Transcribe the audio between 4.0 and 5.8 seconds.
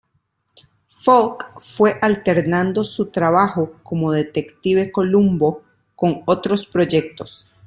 detective Columbo